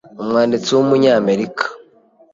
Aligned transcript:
Umwanditsi 0.21 0.69
w’umunya 0.73 1.11
America 1.21 1.63